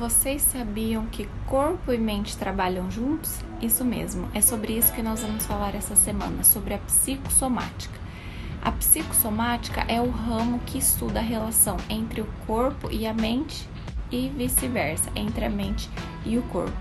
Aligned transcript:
Vocês 0.00 0.40
sabiam 0.40 1.04
que 1.04 1.28
corpo 1.46 1.92
e 1.92 1.98
mente 1.98 2.34
trabalham 2.34 2.90
juntos? 2.90 3.38
Isso 3.60 3.84
mesmo, 3.84 4.30
é 4.32 4.40
sobre 4.40 4.72
isso 4.72 4.94
que 4.94 5.02
nós 5.02 5.20
vamos 5.20 5.44
falar 5.44 5.74
essa 5.74 5.94
semana, 5.94 6.42
sobre 6.42 6.72
a 6.72 6.78
psicossomática. 6.78 8.00
A 8.62 8.72
psicossomática 8.72 9.82
é 9.82 10.00
o 10.00 10.08
ramo 10.08 10.58
que 10.60 10.78
estuda 10.78 11.18
a 11.18 11.22
relação 11.22 11.76
entre 11.90 12.22
o 12.22 12.26
corpo 12.46 12.90
e 12.90 13.06
a 13.06 13.12
mente 13.12 13.68
e 14.10 14.30
vice-versa, 14.30 15.10
entre 15.14 15.44
a 15.44 15.50
mente 15.50 15.86
e 16.24 16.38
o 16.38 16.42
corpo, 16.44 16.72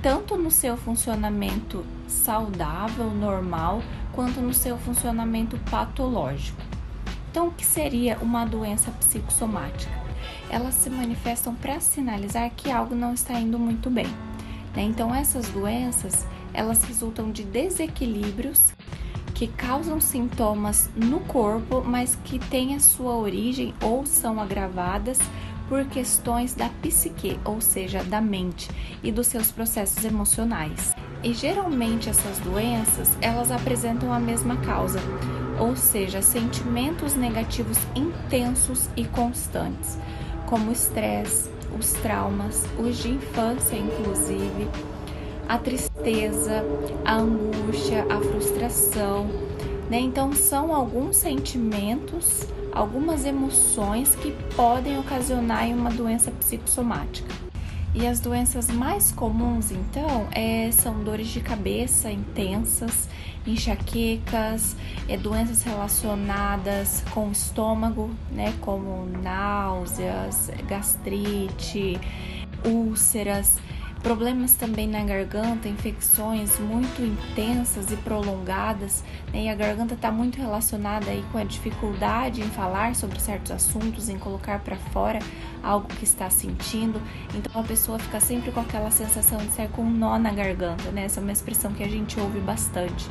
tanto 0.00 0.38
no 0.38 0.50
seu 0.50 0.74
funcionamento 0.74 1.84
saudável, 2.08 3.10
normal, 3.10 3.82
quanto 4.14 4.40
no 4.40 4.54
seu 4.54 4.78
funcionamento 4.78 5.58
patológico. 5.70 6.62
Então, 7.30 7.48
o 7.48 7.52
que 7.52 7.66
seria 7.66 8.16
uma 8.22 8.46
doença 8.46 8.90
psicossomática? 8.92 10.01
Elas 10.52 10.74
se 10.74 10.90
manifestam 10.90 11.54
para 11.54 11.80
sinalizar 11.80 12.50
que 12.54 12.70
algo 12.70 12.94
não 12.94 13.14
está 13.14 13.32
indo 13.40 13.58
muito 13.58 13.88
bem. 13.88 14.06
Né? 14.76 14.82
Então, 14.82 15.12
essas 15.12 15.48
doenças 15.48 16.26
elas 16.52 16.84
resultam 16.84 17.30
de 17.30 17.42
desequilíbrios 17.42 18.74
que 19.34 19.46
causam 19.46 19.98
sintomas 19.98 20.90
no 20.94 21.20
corpo, 21.20 21.82
mas 21.82 22.16
que 22.22 22.38
têm 22.38 22.76
a 22.76 22.80
sua 22.80 23.16
origem 23.16 23.74
ou 23.82 24.04
são 24.04 24.38
agravadas 24.38 25.18
por 25.70 25.86
questões 25.86 26.54
da 26.54 26.68
psique, 26.68 27.40
ou 27.42 27.58
seja, 27.62 28.04
da 28.04 28.20
mente 28.20 28.68
e 29.02 29.10
dos 29.10 29.28
seus 29.28 29.50
processos 29.50 30.04
emocionais. 30.04 30.94
E 31.24 31.32
geralmente 31.32 32.10
essas 32.10 32.38
doenças, 32.40 33.08
elas 33.22 33.50
apresentam 33.50 34.12
a 34.12 34.20
mesma 34.20 34.56
causa, 34.58 35.00
ou 35.58 35.74
seja, 35.74 36.20
sentimentos 36.20 37.14
negativos 37.14 37.78
intensos 37.96 38.90
e 38.94 39.04
constantes 39.04 39.98
como 40.52 40.68
o 40.68 40.72
estresse, 40.72 41.48
os 41.80 41.94
traumas, 41.94 42.66
os 42.78 42.98
de 42.98 43.08
infância, 43.08 43.74
inclusive, 43.74 44.68
a 45.48 45.56
tristeza, 45.56 46.62
a 47.06 47.14
angústia, 47.14 48.04
a 48.10 48.20
frustração. 48.20 49.30
Né? 49.88 49.98
Então, 49.98 50.30
são 50.34 50.74
alguns 50.74 51.16
sentimentos, 51.16 52.46
algumas 52.70 53.24
emoções 53.24 54.14
que 54.16 54.30
podem 54.54 54.98
ocasionar 54.98 55.66
uma 55.68 55.88
doença 55.88 56.30
psicossomática. 56.30 57.34
E 57.94 58.06
as 58.06 58.20
doenças 58.20 58.70
mais 58.70 59.10
comuns, 59.10 59.70
então, 59.70 60.28
é, 60.32 60.70
são 60.70 61.02
dores 61.02 61.28
de 61.28 61.40
cabeça 61.40 62.10
intensas, 62.10 63.08
enxaquecas, 63.46 64.76
é, 65.08 65.16
doenças 65.16 65.62
relacionadas 65.62 67.02
com 67.10 67.28
o 67.28 67.32
estômago, 67.32 68.10
né, 68.30 68.54
como 68.60 69.06
náuseas, 69.22 70.50
gastrite, 70.68 71.98
úlceras 72.64 73.58
Problemas 74.02 74.54
também 74.54 74.88
na 74.88 75.04
garganta, 75.04 75.68
infecções 75.68 76.58
muito 76.58 77.00
intensas 77.00 77.92
e 77.92 77.96
prolongadas, 77.96 79.04
né? 79.32 79.44
e 79.44 79.48
a 79.48 79.54
garganta 79.54 79.94
está 79.94 80.10
muito 80.10 80.38
relacionada 80.38 81.08
aí 81.08 81.24
com 81.30 81.38
a 81.38 81.44
dificuldade 81.44 82.40
em 82.40 82.48
falar 82.48 82.96
sobre 82.96 83.20
certos 83.20 83.52
assuntos, 83.52 84.08
em 84.08 84.18
colocar 84.18 84.58
para 84.58 84.74
fora 84.74 85.20
algo 85.62 85.86
que 85.86 86.02
está 86.02 86.28
sentindo. 86.28 87.00
Então 87.32 87.62
a 87.62 87.64
pessoa 87.64 87.96
fica 87.96 88.18
sempre 88.18 88.50
com 88.50 88.58
aquela 88.58 88.90
sensação 88.90 89.38
de 89.38 89.52
ser 89.52 89.68
com 89.68 89.82
um 89.82 89.90
nó 89.90 90.18
na 90.18 90.32
garganta, 90.32 90.90
né? 90.90 91.04
Essa 91.04 91.20
é 91.20 91.22
uma 91.22 91.32
expressão 91.32 91.72
que 91.72 91.84
a 91.84 91.88
gente 91.88 92.18
ouve 92.18 92.40
bastante. 92.40 93.08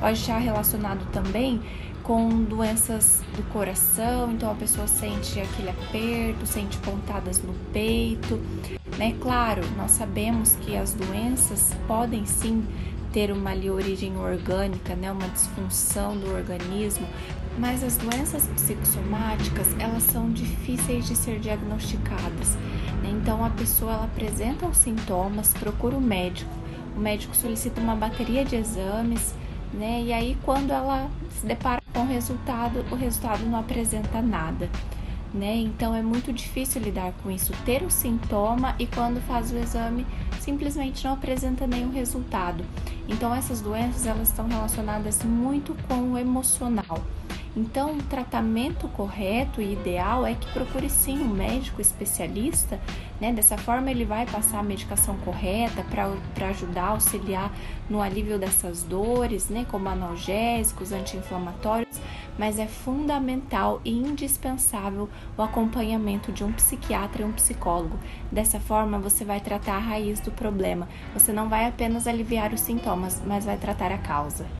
Pode 0.00 0.18
estar 0.18 0.38
relacionado 0.38 1.06
também 1.12 1.60
com 2.02 2.42
doenças 2.42 3.22
do 3.36 3.42
coração, 3.52 4.32
então 4.32 4.50
a 4.50 4.54
pessoa 4.54 4.86
sente 4.86 5.38
aquele 5.38 5.68
aperto, 5.68 6.46
sente 6.46 6.78
pontadas 6.78 7.42
no 7.42 7.52
peito, 7.72 8.40
né? 8.96 9.14
Claro, 9.20 9.62
nós 9.76 9.90
sabemos 9.90 10.56
que 10.62 10.74
as 10.74 10.94
doenças 10.94 11.76
podem 11.86 12.24
sim 12.24 12.64
ter 13.12 13.30
uma 13.30 13.50
ali, 13.50 13.70
origem 13.70 14.16
orgânica, 14.16 14.94
né? 14.94 15.12
Uma 15.12 15.28
disfunção 15.28 16.16
do 16.16 16.34
organismo, 16.34 17.06
mas 17.58 17.84
as 17.84 17.98
doenças 17.98 18.46
psicossomáticas 18.46 19.66
elas 19.78 20.02
são 20.04 20.30
difíceis 20.30 21.06
de 21.06 21.14
ser 21.14 21.38
diagnosticadas. 21.38 22.56
Né? 23.02 23.10
Então 23.10 23.44
a 23.44 23.50
pessoa 23.50 23.92
ela 23.92 24.04
apresenta 24.04 24.66
os 24.66 24.78
sintomas, 24.78 25.52
procura 25.52 25.96
o 25.96 26.00
médico, 26.00 26.50
o 26.96 27.00
médico 27.00 27.36
solicita 27.36 27.80
uma 27.80 27.94
bateria 27.94 28.44
de 28.44 28.56
exames, 28.56 29.34
né? 29.72 30.02
E 30.02 30.12
aí 30.12 30.36
quando 30.42 30.70
ela 30.70 31.10
se 31.30 31.46
depara 31.46 31.80
com 31.92 32.00
o 32.00 32.06
resultado, 32.06 32.84
o 32.90 32.94
resultado 32.94 33.44
não 33.44 33.58
apresenta 33.58 34.20
nada. 34.20 34.68
Né? 35.32 35.58
Então 35.58 35.94
é 35.94 36.02
muito 36.02 36.32
difícil 36.32 36.82
lidar 36.82 37.12
com 37.22 37.30
isso, 37.30 37.52
ter 37.64 37.84
o 37.84 37.90
sintoma 37.90 38.74
e 38.80 38.86
quando 38.86 39.20
faz 39.28 39.52
o 39.52 39.56
exame 39.56 40.04
simplesmente 40.40 41.04
não 41.04 41.12
apresenta 41.12 41.68
nenhum 41.68 41.92
resultado. 41.92 42.64
Então 43.08 43.32
essas 43.32 43.60
doenças 43.60 44.06
elas 44.06 44.28
estão 44.28 44.48
relacionadas 44.48 45.22
muito 45.22 45.76
com 45.86 46.12
o 46.12 46.18
emocional. 46.18 47.00
Então, 47.56 47.98
o 47.98 48.02
tratamento 48.04 48.86
correto 48.88 49.60
e 49.60 49.72
ideal 49.72 50.24
é 50.24 50.34
que 50.34 50.50
procure 50.52 50.88
sim 50.88 51.18
um 51.18 51.28
médico 51.28 51.80
especialista, 51.80 52.80
né? 53.20 53.32
Dessa 53.32 53.58
forma, 53.58 53.90
ele 53.90 54.04
vai 54.04 54.24
passar 54.24 54.60
a 54.60 54.62
medicação 54.62 55.16
correta 55.18 55.84
para 55.90 56.48
ajudar, 56.48 56.88
auxiliar 56.88 57.52
no 57.88 58.00
alívio 58.00 58.38
dessas 58.38 58.84
dores, 58.84 59.48
né? 59.48 59.66
Como 59.68 59.88
analgésicos, 59.88 60.92
anti-inflamatórios, 60.92 62.00
mas 62.38 62.58
é 62.58 62.66
fundamental 62.66 63.80
e 63.84 63.90
indispensável 63.90 65.08
o 65.36 65.42
acompanhamento 65.42 66.30
de 66.30 66.44
um 66.44 66.52
psiquiatra 66.52 67.22
e 67.22 67.24
um 67.24 67.32
psicólogo. 67.32 67.98
Dessa 68.30 68.60
forma, 68.60 68.98
você 68.98 69.24
vai 69.24 69.40
tratar 69.40 69.74
a 69.74 69.80
raiz 69.80 70.20
do 70.20 70.30
problema. 70.30 70.88
Você 71.12 71.32
não 71.32 71.48
vai 71.48 71.66
apenas 71.66 72.06
aliviar 72.06 72.54
os 72.54 72.60
sintomas, 72.60 73.20
mas 73.26 73.44
vai 73.44 73.56
tratar 73.56 73.90
a 73.90 73.98
causa. 73.98 74.46